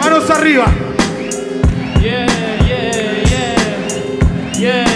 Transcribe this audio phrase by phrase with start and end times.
[0.00, 0.66] Manos arriba.
[2.00, 2.26] Yeah,
[2.66, 4.58] yeah, yeah.
[4.58, 4.86] Yeah.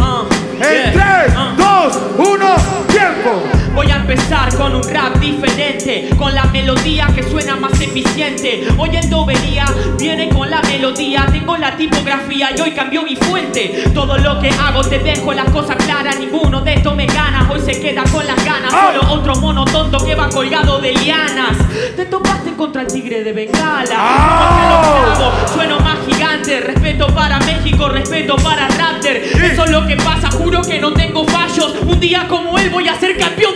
[0.00, 0.26] Uh,
[0.60, 1.56] En yeah, 3, uh.
[1.56, 3.53] 2, 1, tiempo.
[3.74, 8.68] Voy a empezar con un rap diferente, con la melodía que suena más eficiente.
[8.78, 9.66] Hoy en Dobería
[9.98, 13.90] viene con la melodía, tengo la tipografía y hoy cambió mi fuente.
[13.92, 17.48] Todo lo que hago te dejo las cosas claras, ninguno de estos me gana.
[17.50, 18.92] Hoy se queda con las ganas, Ah.
[18.94, 21.56] solo otro mono tonto que va colgado de lianas.
[21.96, 23.96] Te topaste contra el tigre de Bengala.
[23.96, 25.46] Ah.
[25.52, 29.16] Sueno más gigante, respeto para México, respeto para Raptor.
[29.16, 31.74] Eso es lo que pasa, juro que no tengo fallos.
[31.86, 33.53] Un día como él voy a ser campeón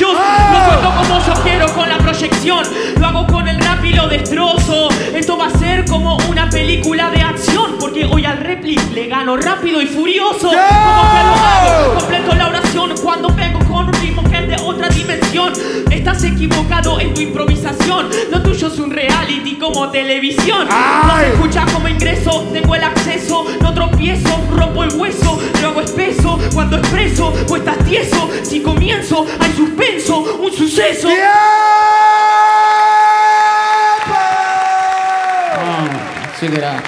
[0.00, 0.52] Ah.
[0.52, 2.66] Lo suelto como yo quiero con la proyección.
[2.98, 4.88] Lo hago con el rap y lo destrozo.
[5.14, 7.76] Esto va a ser como una película de acción.
[7.78, 10.48] Porque hoy al replic le gano rápido y furioso.
[10.48, 14.56] Como que lo hago, completo la oración cuando vengo con un ritmo que es de
[14.64, 15.52] otra dimensión.
[16.02, 18.08] Estás equivocado en tu improvisación.
[18.32, 20.66] Lo tuyo es un reality como televisión.
[20.68, 23.46] No se escucha como ingreso, tengo el acceso.
[23.60, 26.40] No tropiezo, rompo el hueso, lo hago espeso.
[26.52, 28.28] Cuando expreso, pues estás tieso.
[28.42, 31.08] Si comienzo, hay suspenso, un suceso.
[36.40, 36.82] Check it out.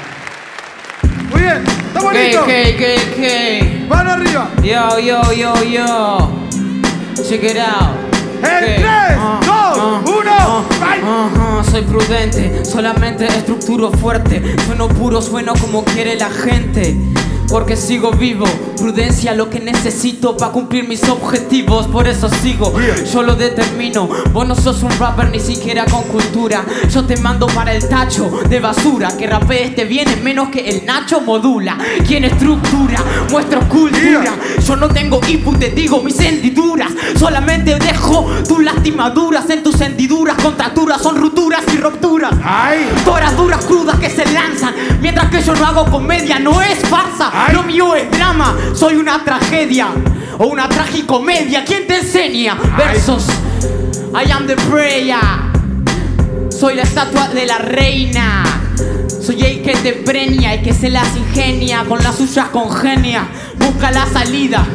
[1.31, 2.43] Muy bien, estamos Okay, listos.
[2.43, 3.87] okay, okay, okay.
[3.89, 4.51] Mano arriba.
[4.61, 6.49] Yo, yo, yo, yo.
[7.29, 8.14] Check it out.
[8.45, 9.41] En Ah,
[11.07, 14.57] ah, ah, soy prudente, solamente estructuro fuerte.
[14.67, 16.97] Sueno puro, sueno como quiere la gente.
[17.49, 22.73] Porque sigo vivo, prudencia lo que necesito para cumplir mis objetivos, por eso sigo,
[23.13, 24.09] yo lo determino.
[24.33, 26.65] Vos no sos un rapper ni siquiera con cultura.
[26.91, 29.17] Yo te mando para el tacho de basura.
[29.17, 31.79] Que rapees te viene menos que el Nacho modula.
[32.07, 32.99] Quien estructura,
[33.31, 34.33] muestro cultura.
[34.67, 36.91] Yo no tengo input, te digo mis hendiduras.
[37.19, 40.37] Solamente dejo tus lastimaduras en tus hendiduras.
[40.43, 42.33] Contracturas son rupturas y rupturas.
[43.05, 44.75] Toras duras crudas que se lanzan.
[45.01, 47.31] Mientras que yo no hago comedia, no es farsa.
[47.53, 49.89] Lo mío es drama, soy una tragedia.
[50.39, 51.65] O una tragicomedia.
[51.65, 52.57] ¿Quién te enseña?
[52.77, 53.27] Versos.
[54.13, 55.19] I am the prayer.
[56.51, 58.45] Soy la estatua de la reina.
[59.07, 63.29] Soy el que te preña, el que se las ingenia, con las suyas congenia.
[63.59, 64.67] Busca la salida.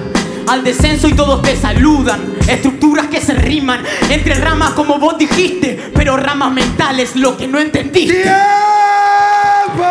[0.48, 2.36] Al descenso y todos te saludan.
[2.48, 7.60] Estructuras que se riman entre ramas como vos dijiste, pero ramas mentales lo que no
[7.60, 8.24] entendiste.
[8.24, 9.86] ¡Tiempo!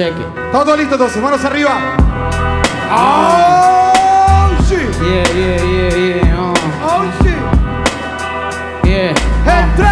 [0.00, 0.14] It.
[0.52, 1.76] Todo listo entonces, manos arriba.
[2.88, 4.76] ¡Oh, sí!
[5.02, 6.40] Yeah, yeah, yeah, yeah.
[6.40, 6.54] uh,
[6.86, 7.34] ¡Oh, sí!
[8.84, 9.10] yeah.
[9.10, 9.88] En 3,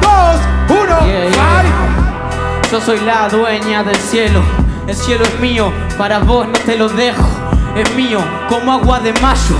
[0.00, 2.62] 2, 1, Yeah, yeah.
[2.72, 4.42] Yo soy la dueña del cielo.
[4.88, 7.22] El cielo es mío, para vos no te lo dejo.
[7.76, 9.56] Es mío, como agua de mayo.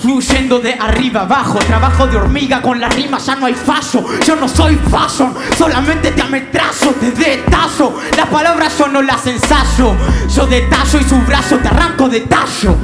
[0.00, 4.04] Fluyendo de arriba abajo, trabajo de hormiga con la rima, ya no hay fallo.
[4.24, 7.98] Yo no soy fashion, solamente te ametrazo, te detazo.
[8.16, 9.96] Las palabras yo no las ensayo.
[10.32, 12.76] Yo detallo y su brazo te arranco de tallo.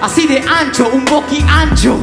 [0.00, 1.98] Así de ancho, un boqui ancho.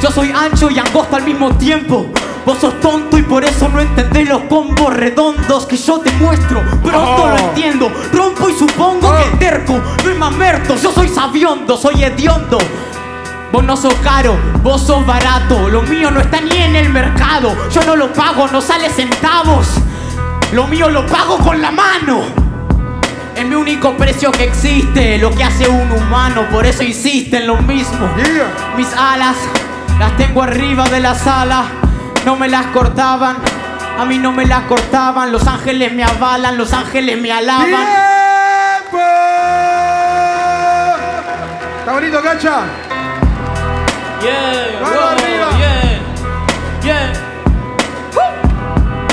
[0.00, 2.06] Yo soy ancho y angosto al mismo tiempo.
[2.46, 6.62] Vos sos tonto y por eso no entendés los combos redondos que yo te muestro.
[6.82, 7.28] Pronto Oh.
[7.28, 7.90] lo entiendo.
[8.12, 10.76] Rompo y supongo que el terco no es mamerto.
[10.76, 12.58] Yo soy sabiondo, soy hediondo.
[13.50, 15.68] Vos no sos caro, vos sos barato.
[15.68, 17.56] Lo mío no está ni en el mercado.
[17.70, 19.68] Yo no lo pago, no sale centavos.
[20.52, 22.22] Lo mío lo pago con la mano.
[23.34, 27.46] Es mi único precio que existe, lo que hace un humano, por eso insiste en
[27.46, 28.08] lo mismo.
[28.16, 28.74] Yeah.
[28.76, 29.36] Mis alas
[29.98, 31.66] las tengo arriba de la sala,
[32.26, 33.36] no me las cortaban,
[33.96, 37.66] a mí no me las cortaban, los ángeles me avalan, los ángeles me alaban.
[37.66, 39.04] ¡Tiempo!
[41.78, 42.62] ¿Está bonito, Cacha?
[44.20, 45.48] Yeah, Mano wow, arriba.
[45.58, 46.00] yeah,
[46.82, 47.12] yeah,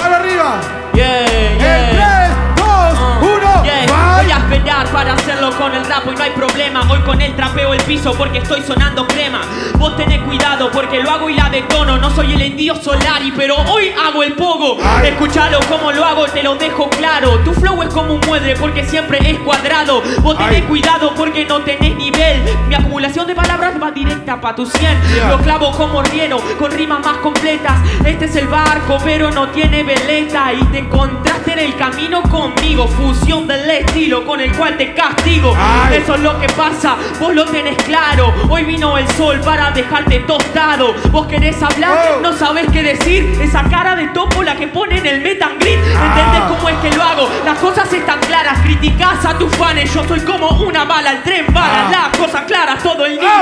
[0.01, 0.59] ¡Mano arriba!
[0.95, 2.55] yeah, yeah.
[2.55, 6.31] 3, 2, 1, Yeah, Voy a esperar para hacerlo con el rap y no hay
[6.31, 6.81] problema.
[6.89, 9.41] Hoy con él trapeo el piso porque estoy sonando crema.
[9.77, 11.94] Vos tenés cuidado porque lo hago y la detono.
[12.15, 14.77] Soy el envío Solari, pero hoy hago el pogo.
[14.81, 15.09] Ay.
[15.09, 17.39] Escuchalo como lo hago, te lo dejo claro.
[17.39, 20.01] Tu flow es como un mueble porque siempre es cuadrado.
[20.21, 20.61] Vos tenés Ay.
[20.61, 22.41] cuidado porque no tenés nivel.
[22.69, 25.01] Mi acumulación de palabras va directa pa' tu 100.
[25.13, 25.29] Yeah.
[25.31, 27.79] Lo clavo como riero, con rimas más completas.
[28.05, 30.53] Este es el barco, pero no tiene veleta.
[30.53, 32.87] Y te encontraste en el camino conmigo.
[32.87, 35.53] Fusión del estilo con el cual te castigo.
[35.57, 35.97] Ay.
[35.97, 38.33] Eso es lo que pasa, vos lo tenés claro.
[38.49, 40.93] Hoy vino el sol para dejarte tostado.
[41.11, 42.04] Vos querés hablar.
[42.21, 43.37] No sabés qué decir.
[43.41, 45.79] Esa cara de topo la que pone en el meet and greet.
[45.79, 46.47] ¿Entendés Ah.
[46.49, 47.29] cómo es que lo hago?
[47.45, 48.59] Las cosas están claras.
[48.61, 49.93] Criticás a tus fans.
[49.93, 51.91] Yo soy como una bala, el tren para Ah.
[51.91, 53.41] las cosas claras todo el día.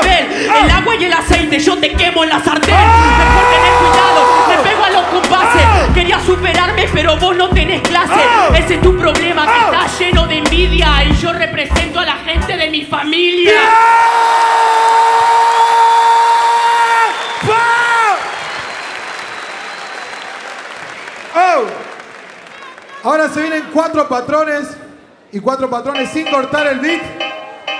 [0.63, 2.73] El agua y el aceite, yo te quemo en la sartén.
[2.75, 5.63] Mejor tener cuidado, me pego a los compases.
[5.93, 8.13] Quería superarme, pero vos no tenés clase.
[8.55, 11.03] Ese es tu problema, que está lleno de envidia.
[11.05, 13.53] Y yo represento a la gente de mi familia.
[21.35, 21.65] Oh.
[23.03, 24.77] Ahora se vienen cuatro patrones
[25.29, 27.01] y cuatro patrones sin cortar el beat.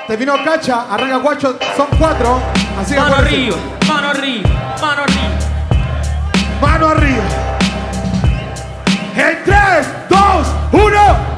[0.06, 2.42] Terminó Cacha, arranca Guacho, son cuatro.
[2.78, 3.56] Así Mano arriba,
[3.88, 4.50] mano arriba,
[4.82, 5.40] mano arriba.
[6.62, 7.24] Mano arriba.
[9.16, 11.33] En 3, 2, 1.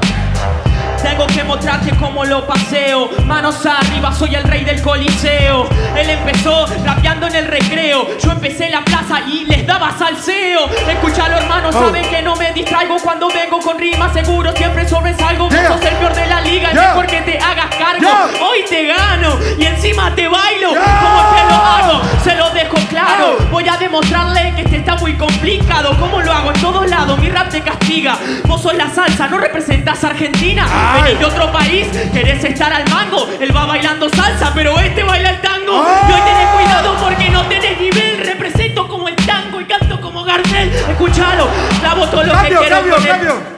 [1.08, 3.10] Tengo que mostrarte cómo lo paseo.
[3.24, 5.68] Manos arriba, soy el rey del coliseo.
[5.96, 8.06] Él empezó rapeando en el recreo.
[8.18, 10.66] Yo empecé la plaza y les daba salseo.
[10.88, 11.72] Escuchalo, hermano, Oh.
[11.72, 14.12] saben que no me distraigo cuando vengo con rimas.
[14.12, 15.48] Seguro siempre sobresalgo.
[15.48, 15.68] Yeah.
[15.70, 16.68] Vos sos el peor de la liga.
[16.68, 16.88] Es Yeah.
[16.88, 18.00] mejor que te hagas cargo.
[18.00, 18.44] Yeah.
[18.46, 20.68] Hoy te gano y encima te bailo.
[20.68, 23.36] Como es que lo hago, se lo dejo claro.
[23.40, 23.44] Oh.
[23.52, 25.96] Voy a demostrarle que este está muy complicado.
[25.98, 26.52] ¿Cómo lo hago?
[26.52, 28.16] En todos lados, mi rap te castiga.
[28.44, 30.66] Vos sos la salsa, no representás a Argentina.
[30.68, 30.95] Ay.
[31.02, 33.28] Venís de otro país, querés estar al mango.
[33.40, 35.80] Él va bailando salsa, pero este baila el tango.
[35.80, 36.08] Oh.
[36.08, 38.24] Y hoy tenés cuidado porque no tenés nivel.
[38.24, 40.70] Represento como el tango y canto como Gardel.
[40.70, 41.48] Escuchalo,
[41.80, 43.56] clavo todo lo Cambio, que quiero cambio, cambio.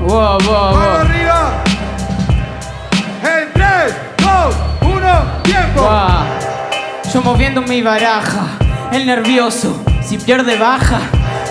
[0.00, 1.00] Wow, wow, Mano wow.
[1.00, 1.52] arriba.
[3.22, 5.90] En 3, 2, 1, tiempo.
[7.12, 8.46] Yo moviendo mi baraja,
[8.92, 11.00] el nervioso, si pierde baja,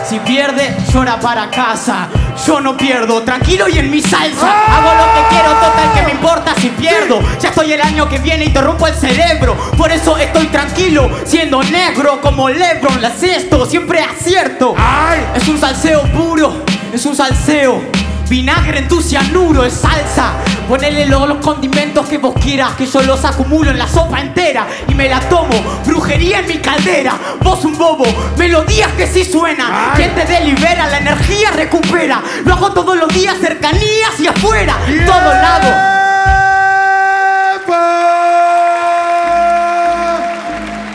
[0.08, 2.08] si pierde llora para casa.
[2.46, 4.66] Yo no pierdo, tranquilo y en mi salsa.
[4.68, 7.22] Hago lo que quiero, total que me importa si pierdo.
[7.40, 9.56] Ya estoy el año que viene y te rompo el cerebro.
[9.78, 14.76] Por eso estoy tranquilo, siendo negro como Lebron, la cesto, siempre acierto.
[14.78, 15.26] Ay.
[15.36, 18.05] Es un salseo puro, es un salseo.
[18.30, 20.34] Vinagre en tu cianuro, es salsa.
[20.68, 24.68] Ponele los, los condimentos que vos quieras, que yo los acumulo en la sopa entera
[24.88, 25.54] y me la tomo.
[25.86, 28.06] Brujería en mi caldera, vos un bobo.
[28.38, 29.90] Melodías que sí suenan, Ay.
[29.96, 32.22] quien te delibera, la energía recupera.
[32.44, 34.76] Lo hago todos los días, cercanías y afuera,
[35.06, 35.96] todo lado.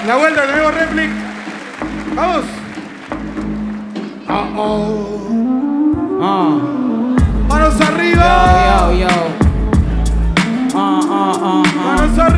[0.07, 1.13] La vuelta, el nuevo réplica.
[2.17, 2.45] Vamos.
[4.29, 5.20] Oh, oh.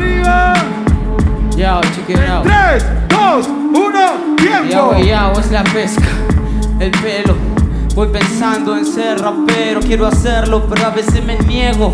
[0.03, 0.53] Arriba.
[1.55, 2.43] Yo, check it out.
[2.43, 4.95] 3, 2, 1, tiempo.
[5.39, 6.07] Es la pesca,
[6.79, 7.35] el pelo.
[7.95, 11.93] Voy pensando en ser rapero, quiero hacerlo, pero a veces me niego.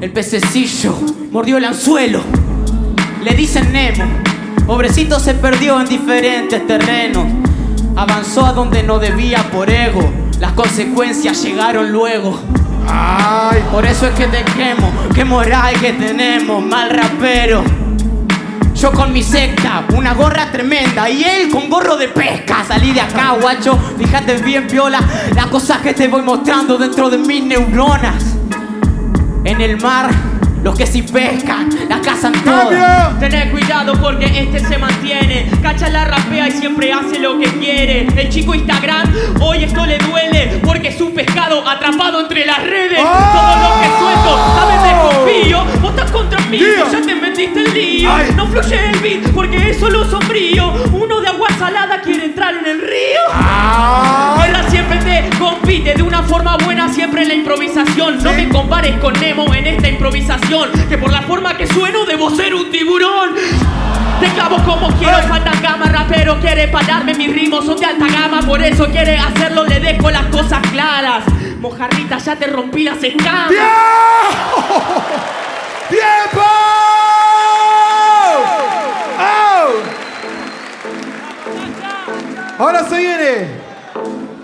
[0.00, 0.94] El pececillo
[1.30, 2.20] mordió el anzuelo,
[3.22, 4.04] le dicen Nemo.
[4.66, 7.26] Pobrecito se perdió en diferentes terrenos,
[7.96, 10.10] avanzó a donde no debía por ego.
[10.40, 12.38] Las consecuencias llegaron luego.
[12.88, 13.62] Ay.
[13.70, 17.62] Por eso es que te quemo, qué moral que tenemos, mal rapero.
[18.74, 22.64] Yo con mi secta, una gorra tremenda y él con gorro de pesca.
[22.66, 24.98] Salí de acá, guacho, fíjate bien, piola,
[25.34, 28.24] las cosas que te voy mostrando dentro de mis neuronas.
[29.44, 30.10] En el mar,
[30.64, 32.68] los que sí pescan, la cazan todas.
[32.68, 33.18] ¡Cambio!
[33.20, 35.50] Tened cuidado porque este se mantiene.
[35.62, 38.06] Cacha la rapea y siempre hace lo que quiere.
[38.16, 42.98] El chico Instagram, hoy esto le duele porque es un pescado atrapado entre las redes.
[42.98, 43.04] ¡Oh!
[43.04, 45.64] Todo lo que suelto, a veces confío.
[45.82, 46.90] Vos estás contra mí, Yeah.
[46.90, 48.10] ya te metiste el lío.
[48.10, 48.32] Ay.
[48.34, 50.72] No fluye el beat porque es solo sombrío.
[50.92, 53.20] Uno de agua salada quiere entrar en el río.
[53.32, 54.42] Ay.
[54.42, 58.22] Guerra siempre te compite de una forma buena, siempre en la improvisación.
[58.22, 62.30] No me compares con Nemo en esta improvisación, que por la forma que sueno debo
[62.30, 63.34] ser un tiburón.
[64.20, 68.42] Te clavo como quiero, falta gama, rapero quiere pararme, mis ritmos son de alta gama,
[68.42, 71.24] por eso quiere hacerlo, le dejo las cosas claras.
[71.58, 73.48] Mojarrita, ya te rompí las escamas.
[73.48, 75.02] ¡Tiempo!
[75.88, 76.42] ¡Tiempo!
[82.58, 83.48] Ahora se viene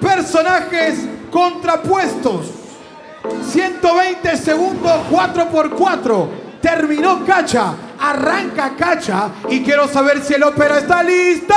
[0.01, 2.51] personajes contrapuestos.
[3.51, 6.29] 120 segundos, 4x4.
[6.61, 11.55] Terminó Cacha, arranca Cacha y quiero saber si el ópera está lista.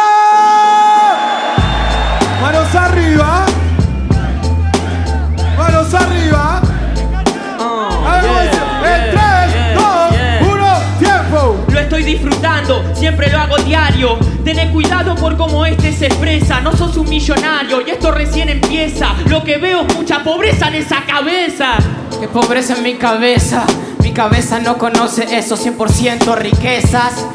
[2.41, 3.45] Manos arriba.
[5.57, 6.52] Manos arriba.
[12.13, 14.17] Disfrutando, siempre lo hago diario.
[14.43, 16.62] Tené cuidado por cómo este se expresa.
[16.62, 19.15] No sos un millonario y esto recién empieza.
[19.27, 21.74] Lo que veo es mucha pobreza en esa cabeza.
[22.20, 23.65] Qué pobreza en mi cabeza.
[24.01, 27.25] Mi cabeza no conoce eso, 100% riquezas.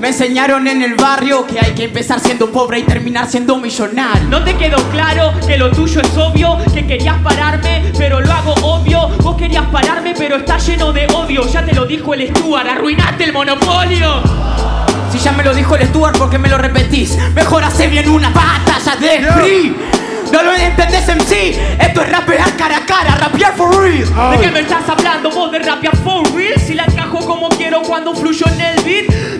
[0.00, 4.28] Me enseñaron en el barrio que hay que empezar siendo pobre y terminar siendo millonario.
[4.28, 6.56] ¿No te quedó claro que lo tuyo es obvio?
[6.72, 9.08] Que querías pararme, pero lo hago obvio.
[9.22, 11.44] Vos querías pararme, pero está lleno de odio.
[11.48, 14.22] Ya te lo dijo el Stuart, arruinaste el monopolio.
[15.10, 17.18] Si ya me lo dijo el Stuart, ¿por qué me lo repetís?
[17.34, 19.76] Mejor hace bien una batalla de free.
[20.30, 21.58] No lo entendés en sí.
[21.80, 24.30] Esto es rapear cara a cara, rapear for real.
[24.30, 26.54] ¿De qué me estás hablando vos de rapear for real?
[26.60, 29.37] Si la encajo como quiero cuando fluyo en el beat.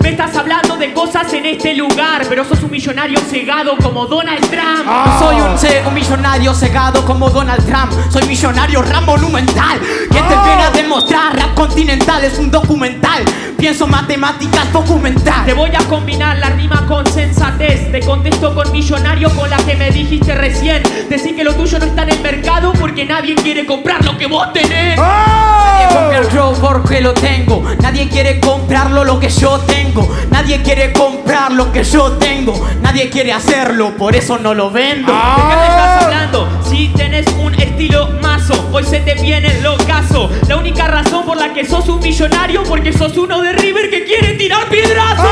[0.78, 4.86] De cosas en este lugar, pero sos un millonario cegado como Donald Trump.
[4.86, 7.92] No soy un, ce- un millonario cegado como Donald Trump.
[8.12, 9.80] Soy millonario rap monumental.
[9.80, 13.24] Que te viene a demostrar rap continental es un documental.
[13.58, 15.44] Pienso matemáticas documental.
[15.44, 17.90] Te voy a combinar la rima con sensatez.
[17.90, 20.80] Te contesto con millonario con la que me dijiste recién.
[21.08, 24.26] Decir que lo tuyo no está en el mercado porque nadie quiere comprar lo que
[24.26, 24.96] vos tenés.
[24.96, 27.64] Nadie compra el flow porque lo tengo.
[27.82, 30.08] Nadie quiere comprarlo lo que yo tengo.
[30.30, 32.64] Nadie quiere comprar lo que yo tengo.
[32.80, 35.12] Nadie quiere hacerlo, por eso no lo vendo.
[35.12, 36.48] ¿De qué me estás hablando?
[36.64, 39.66] Si tenés un estilo mazo, hoy se te viene el
[40.48, 44.04] La única razón por la que sos un millonario porque sos uno de River que
[44.04, 45.26] quiere tirar piedrazos.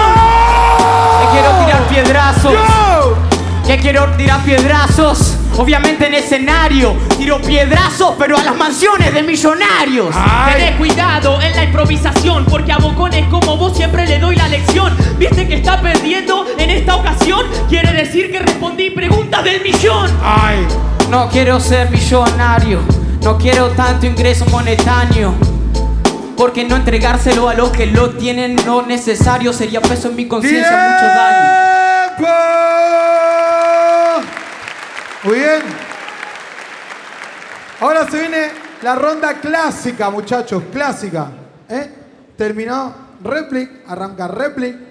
[1.20, 2.52] Que quiero tirar piedrazos.
[3.66, 5.36] Que quiero tirar piedrazos.
[5.56, 6.94] Obviamente en escenario.
[7.16, 10.14] Tiro piedrazos, pero a las mansiones de millonarios.
[10.52, 14.94] Tenés cuidado en la improvisación porque a bocones como vos siempre le doy la lección.
[15.18, 17.46] ¿Viste que está perdiendo en esta ocasión?
[17.68, 20.10] Quiere decir que respondí preguntas del millón.
[20.22, 20.66] Ay.
[21.10, 22.80] No quiero ser millonario,
[23.26, 25.34] no quiero tanto ingreso monetario.
[26.36, 30.70] Porque no entregárselo a los que lo tienen no necesario sería peso en mi conciencia,
[30.70, 32.26] mucho daño.
[35.24, 35.62] Muy bien.
[37.80, 38.50] Ahora se viene
[38.82, 41.26] la ronda clásica, muchachos, clásica.
[41.68, 41.90] ¿Eh?
[42.36, 44.85] Terminó Replic, arranca Replic.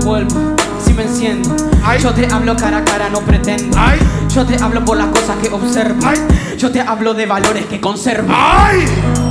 [0.00, 0.54] Vuelvo.
[0.84, 1.54] Si me enciendo,
[1.84, 2.00] Ay.
[2.00, 3.76] yo te hablo cara a cara, no pretendo.
[3.78, 3.98] Ay.
[4.34, 6.00] Yo te hablo por las cosas que observo.
[6.04, 6.18] Ay.
[6.56, 8.28] Yo te hablo de valores que conservo.
[8.30, 8.84] ¡Ay!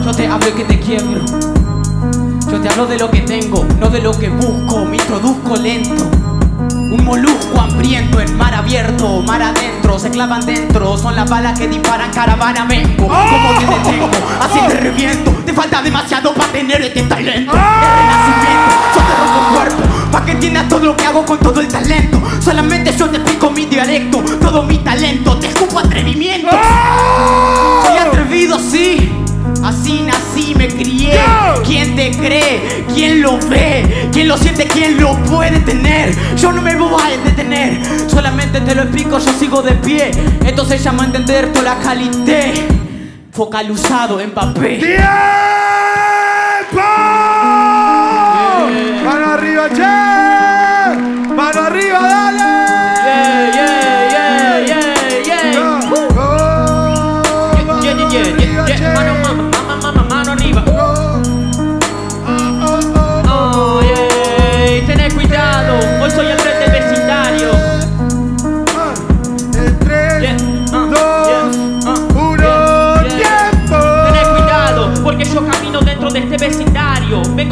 [0.03, 1.21] Yo te hablo y que te quiebro.
[2.51, 4.85] Yo te hablo de lo que tengo, no de lo que busco.
[4.85, 6.09] Me introduzco lento.
[6.89, 10.97] Un molusco hambriento en mar abierto, mar adentro, se clavan dentro.
[10.97, 13.07] Son las balas que disparan caravana vengo.
[13.07, 14.09] Como te detengo,
[14.41, 15.31] así te reviento.
[15.45, 17.51] Te falta demasiado para tener este talento.
[17.53, 20.11] El renacimiento, yo te rompo cuerpo.
[20.11, 22.19] Pa' que entiendas todo lo que hago con todo el talento.
[22.39, 25.37] Solamente yo te explico mi dialecto, todo mi talento.
[25.37, 26.49] Te escupo atrevimiento.
[27.85, 29.11] Soy atrevido, sí.
[29.63, 31.19] Así nací, me crié.
[31.65, 32.85] ¿Quién te cree?
[32.93, 34.09] ¿Quién lo ve?
[34.11, 34.65] ¿Quién lo siente?
[34.65, 36.15] ¿Quién lo puede tener?
[36.35, 37.81] Yo no me voy a detener.
[38.09, 40.11] Solamente te lo explico, yo sigo de pie.
[40.45, 42.53] Esto se llama entender toda la calidad.
[43.31, 44.79] Focalizado en papel.
[44.79, 45.05] ¡Tiempo!
[49.03, 50.28] ¡Mano arriba, che!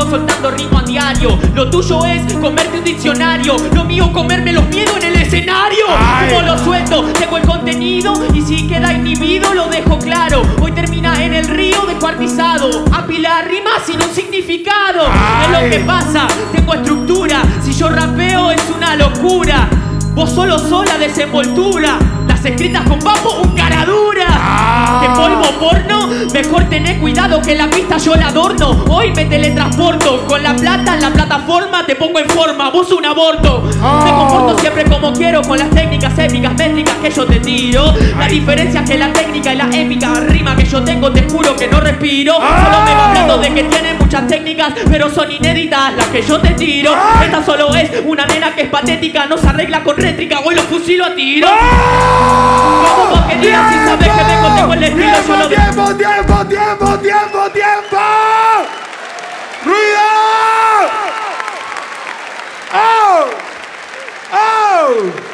[0.10, 1.38] Soltando ritmo a diario.
[1.54, 3.56] Lo tuyo es comerte un diccionario.
[3.74, 5.86] Lo mío, comerme los miedos en el escenario.
[5.90, 6.30] Ay.
[6.30, 8.14] Como lo suelto, tengo el contenido.
[8.34, 10.42] Y si queda inhibido, lo dejo claro.
[10.62, 12.86] Hoy termina en el río descuartizado.
[12.94, 15.04] Apilar rimas sin un significado.
[15.44, 15.70] Es lo Ay.
[15.70, 17.42] que pasa, tengo estructura.
[17.64, 19.70] Si yo rapeo, es una locura.
[20.14, 22.00] Vos solo sola desenvoltura.
[22.38, 24.28] Las escritas con papo, un cara dura.
[24.30, 25.00] Ah.
[25.02, 28.86] Que polvo porno, mejor tener cuidado que la pista yo la adorno.
[28.90, 33.08] Hoy me teletransporto con la plata en la plataforma, te pongo en forma, vos un
[33.08, 33.68] aborto.
[33.82, 34.02] Oh.
[34.04, 37.96] Me comporto siempre como quiero con las técnicas épicas, métricas que yo te tiro.
[38.20, 41.56] La diferencia es que la técnica y la épica rima que yo tengo, te juro
[41.56, 42.36] que no respiro.
[42.36, 46.40] Solo me va hablando de que tiene muchas técnicas, pero son inéditas las que yo
[46.40, 46.96] te tiro.
[47.24, 50.62] Esta solo es una nena que es patética, no se arregla con rétrica, hoy lo
[50.62, 51.48] fusilo a tiro.
[52.38, 57.00] Como digas si sabes que vengo, tengo el estilo, yo lo ¡Tiempo, tiempo, tiempo, tiempo,
[57.00, 57.98] tiempo, tiempo!
[59.66, 60.08] ¡Ruido!
[62.74, 63.26] ¡Oh!
[64.34, 65.28] ¡Oh!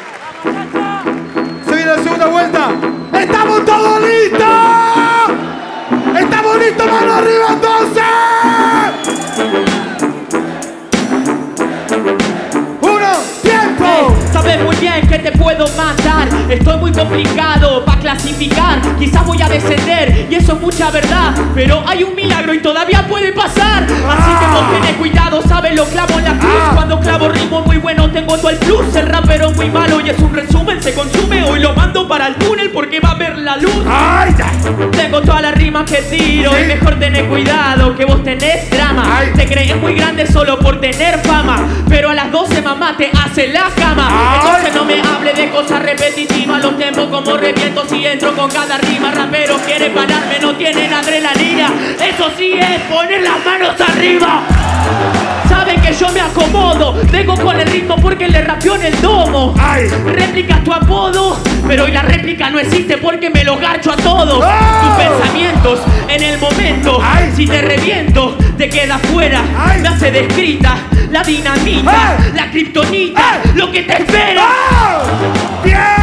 [2.26, 2.70] vuelta.
[3.12, 4.40] ¡Estamos todos listos!
[6.18, 6.86] ¡Estamos listos!
[6.86, 8.04] ¡Mano arriba entonces!
[12.80, 13.12] ¡Uno!
[13.42, 14.13] ¡Tiempo!
[14.44, 16.28] Sabes muy bien que te puedo matar.
[16.50, 18.78] Estoy muy complicado para clasificar.
[18.98, 21.34] Quizás voy a descender y eso es mucha verdad.
[21.54, 23.84] Pero hay un milagro y todavía puede pasar.
[23.84, 26.62] Así que vos tenés cuidado, sabes, lo clavo en la cruz.
[26.74, 28.94] Cuando clavo ritmo muy bueno, tengo todo el plus.
[28.94, 30.34] El rapero muy malo y es un
[35.74, 36.62] rimas que tiro Sí.
[36.62, 39.18] y mejor tener cuidado que vos tenés drama.
[39.18, 39.32] Ay.
[39.34, 43.48] Te crees muy grande solo por tener fama, pero a las 12 mamá te hace
[43.48, 44.08] la cama.
[44.08, 44.38] Ay.
[44.40, 48.78] Entonces no me hable de cosas repetitivas, los tiempos como reviento si entro con cada
[48.78, 49.10] rima.
[49.10, 51.70] Rapero quiere pararme, no tienen adrenalina.
[52.02, 54.42] Eso sí es poner las manos arriba.
[55.46, 59.54] Saben que yo me acomodo, vengo con el ritmo porque le rapió en el domo.
[59.58, 59.88] ¡Ay!
[60.06, 64.42] Réplica tu apodo, pero hoy la réplica no existe porque me lo garcho a todos.
[64.42, 64.86] ¡Oh!
[64.86, 67.30] Tus pensamientos en el momento, ¡Ay!
[67.36, 69.42] si te reviento, te queda fuera.
[69.58, 69.82] ¡Ay!
[69.82, 70.78] Me hace descrita
[71.10, 74.42] la dinamita, la kriptonita, lo que te espera.
[74.42, 75.62] ¡Oh!
[75.62, 75.93] ¡Tiempo!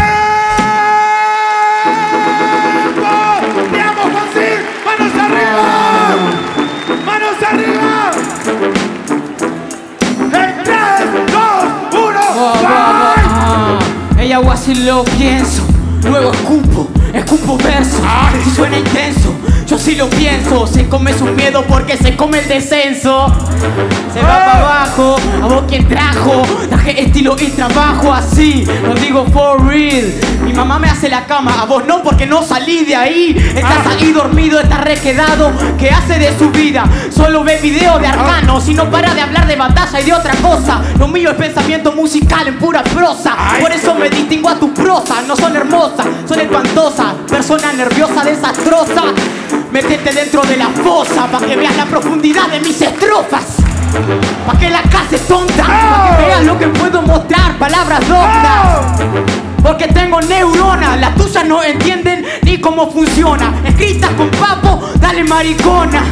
[14.44, 15.62] O así lo pienso,
[16.04, 17.98] luego escupo, escupo verso.
[18.44, 19.34] Si suena intenso,
[19.68, 20.66] yo sí lo pienso.
[20.68, 23.28] Se come su miedo porque se come el descenso.
[24.14, 26.42] Se va para abajo, a vos quien trajo.
[26.70, 30.14] Traje estilo y trabajo así, lo digo for real.
[30.44, 33.36] Mi mamá me hace la cama, a vos no porque no salí de ahí.
[33.56, 33.92] Estás Ah.
[33.98, 35.52] ahí dormido, estás requedado.
[35.78, 36.84] ¿Qué hace de su vida?
[37.16, 38.60] Solo ve video de arcano.
[38.60, 40.82] Si no para de hablar de batalla y de otra cosa.
[40.98, 43.36] Lo mío es pensamiento musical en pura prosa.
[43.60, 45.22] Por eso me distingo a tu prosa.
[45.28, 46.40] No son hermosas, son
[47.28, 49.04] Persona nerviosa, desastrosa.
[49.72, 53.58] Métete dentro de la fosa para que veas la profundidad de mis estrofas.
[54.46, 59.02] Pa' que la cases tonta, pa' que veas lo que puedo mostrar, palabras doctas.
[59.64, 63.54] Porque tengo neuronas, las tuyas no entienden ni cómo funciona.
[63.66, 66.04] Escritas con papo, dale maricona.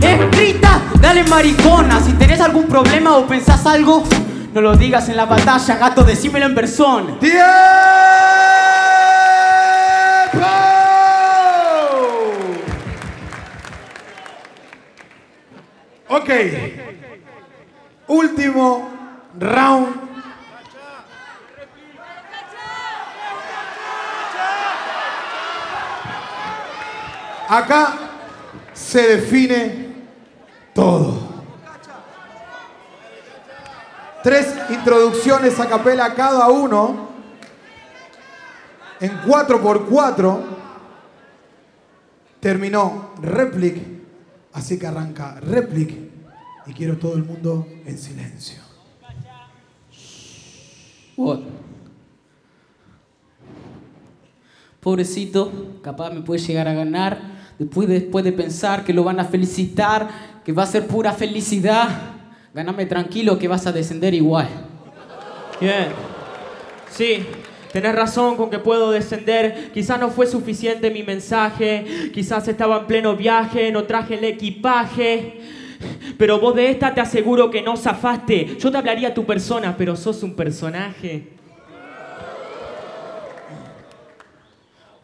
[0.00, 2.00] Escrita, dale maricona.
[2.00, 4.04] Si tenés algún problema o pensás algo,
[4.54, 7.14] no lo digas en la batalla, gato, decímelo en persona.
[16.08, 16.30] Ok.
[18.06, 18.90] Último
[19.38, 20.08] round.
[27.48, 27.94] Acá
[28.74, 29.88] se define
[30.74, 31.28] todo.
[34.22, 37.08] Tres introducciones a capela cada uno
[39.00, 40.40] en 4x4
[42.40, 43.97] terminó Replic,
[44.58, 45.94] así que arranca Replic
[46.66, 48.58] y quiero todo el mundo en silencio.
[51.16, 51.40] What?
[54.80, 57.38] Pobrecito, capaz me puede llegar a ganar.
[57.58, 60.08] Después, después de pensar que lo van a felicitar,
[60.44, 61.88] que va a ser pura felicidad.
[62.54, 64.48] Ganame tranquilo que vas a descender igual.
[65.60, 65.88] Bien.
[66.90, 67.26] Sí,
[67.72, 69.70] tenés razón con que puedo descender.
[69.72, 72.10] Quizás no fue suficiente mi mensaje.
[72.12, 75.40] Quizás estaba en pleno viaje, no traje el equipaje.
[76.16, 78.56] Pero vos de esta te aseguro que no zafaste.
[78.58, 81.37] Yo te hablaría a tu persona, pero sos un personaje.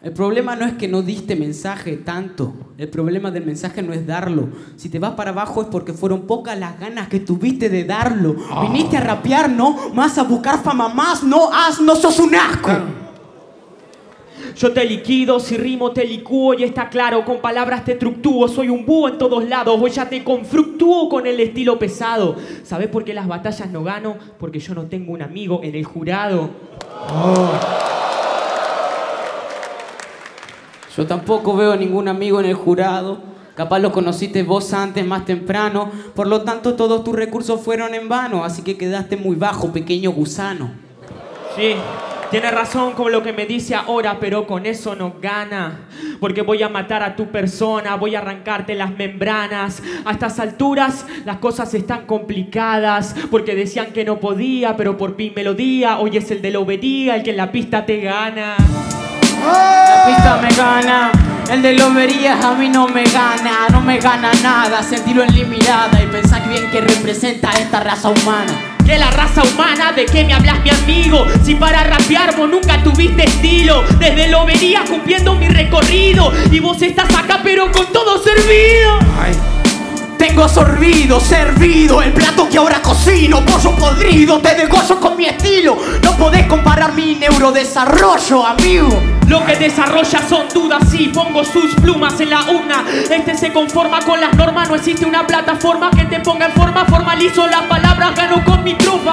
[0.05, 2.53] El problema no es que no diste mensaje tanto.
[2.77, 4.51] El problema del mensaje no es darlo.
[4.77, 8.37] Si te vas para abajo es porque fueron pocas las ganas que tuviste de darlo.
[8.61, 12.71] Viniste a rapear, no, más a buscar fama, más no, haz, no sos un asco.
[14.57, 18.69] Yo te liquido, si rimo te licúo y está claro, con palabras te tructúo, soy
[18.69, 22.37] un búho en todos lados, hoy ya te confructúo con el estilo pesado.
[22.63, 24.17] ¿Sabes por qué las batallas no gano?
[24.39, 26.51] Porque yo no tengo un amigo en el jurado.
[30.97, 33.19] Yo tampoco veo ningún amigo en el jurado.
[33.57, 35.91] Capaz lo conociste vos antes, más temprano.
[36.15, 38.45] Por lo tanto, todos tus recursos fueron en vano.
[38.45, 40.71] Así que quedaste muy bajo, pequeño gusano.
[41.57, 41.75] Sí,
[42.31, 45.89] tiene razón con lo que me dice ahora, pero con eso no gana.
[46.21, 49.83] Porque voy a matar a tu persona, voy a arrancarte las membranas.
[50.05, 53.17] A estas alturas las cosas están complicadas.
[53.33, 55.99] Porque decían que no podía, pero por fin melodía.
[55.99, 58.57] Hoy es el de la obería, el que en la pista te gana.
[59.45, 60.24] La pista me gana,
[61.55, 64.83] el de loberías a mí no me gana, no me gana nada.
[64.83, 68.53] Sentirlo en mi mirada y pensar bien que representa esta raza humana.
[68.85, 71.25] de la raza humana, ¿de qué me hablas mi amigo?
[71.45, 76.83] Si para rapear vos nunca tuviste estilo, desde lo venía cumpliendo mi recorrido y vos
[76.83, 78.99] estás acá pero con todo servido.
[80.19, 85.77] Tengo sorbido, servido el plato que ahora cocino, pollo podrido, te degollo con mi estilo.
[86.03, 89.01] No podés comparar mi neurodesarrollo, amigo.
[89.29, 92.85] Lo que desarrolla son dudas, sí, pongo sus plumas en la urna.
[93.11, 96.85] Este se conforma con las normas, no existe una plataforma que te ponga en forma.
[96.85, 99.13] Formalizo las palabras, gano con mi tropa.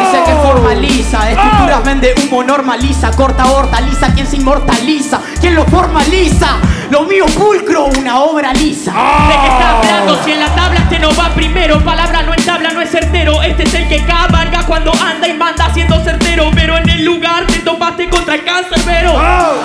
[0.00, 6.56] Dice que formaliza, estructuras vende humo, normaliza, corta hortaliza, quien se inmortaliza, quien lo formaliza.
[6.90, 8.92] Lo mío pulcro, una obra lisa.
[8.92, 10.22] ¿De qué está hablando?
[10.24, 13.42] Si en la tabla este no va primero, palabra no entabla, no es certero.
[13.42, 16.50] Este es el que cabalga cuando anda y manda siendo certero.
[16.54, 19.20] Pero en el lugar te topaste contra el cancerbero.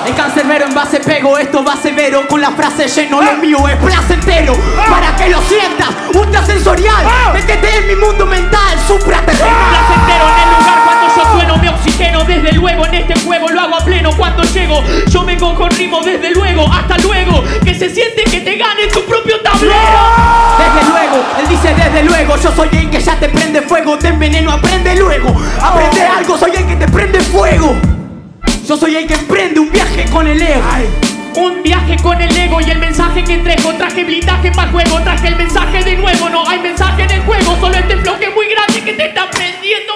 [0.05, 3.75] El cancerbero en base pego, esto va severo Con la frase lleno, lo mío es
[3.77, 4.55] placentero.
[4.89, 10.83] Para que lo sientas, ultrasensorial Métete en mi mundo mental, supraterrenal placentero en el lugar
[10.83, 14.43] cuando yo sueno me oxigeno desde luego en este juego lo hago a pleno cuando
[14.43, 14.83] llego.
[15.07, 19.03] Yo me cojo ritmo desde luego hasta luego que se siente que te gane tu
[19.05, 19.73] propio tablero.
[20.57, 24.09] Desde luego, él dice desde luego Yo soy el que ya te prende fuego Te
[24.09, 25.35] enveneno, aprende luego.
[25.61, 27.75] Aprende algo, soy el que te prende fuego
[28.67, 30.63] Yo soy el que emprende un viaje con el ego.
[31.35, 33.73] Un viaje con el ego y el mensaje que entrego.
[33.73, 36.29] Traje blindaje para juego traje el mensaje de nuevo.
[36.29, 39.93] No hay mensaje en el juego solo este floje muy grande que te está prendiendo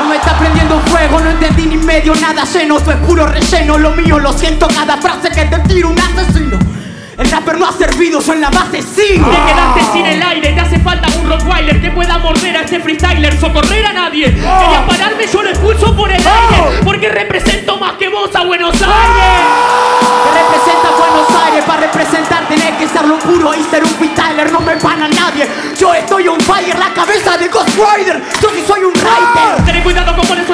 [0.00, 3.78] No me está prendiendo fuego, no entendí ni medio nada lleno, esto es puro relleno,
[3.78, 6.58] lo mío lo siento cada frase que te tiro un asesino.
[7.18, 9.28] El rapper no ha servido, yo en la base sigo.
[9.28, 12.78] Te quedaste sin el aire, te hace falta un Rottweiler que pueda morder a este
[12.78, 14.26] freestyler, socorrer a nadie.
[14.26, 18.72] Querías pararme, yo lo expulso por el aire, porque represento más que vos a Buenos
[18.74, 19.40] Aires.
[20.22, 24.52] Que representa Buenos Aires, para representar tenés que ser lo puro y ser un freestyler,
[24.52, 25.48] no me pana nadie.
[25.76, 29.64] Yo estoy on fire, la cabeza de Ghost Rider, yo sí soy un rider.
[29.66, 30.46] Ten cuidado con poner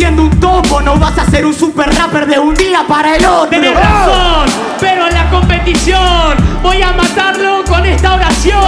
[0.00, 3.26] siendo un topo, no vas a ser un super rapper de un día para el
[3.26, 3.50] otro.
[3.50, 4.46] Tenés razón,
[4.80, 8.62] pero en la competición voy a matarlo con esta oración.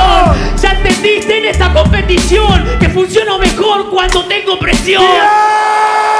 [0.60, 5.02] Ya entendiste en esta competición que funciono mejor cuando tengo presión.
[5.02, 6.11] ¡Ruido!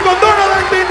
[0.00, 0.81] Con 321 puntos y Repli con 299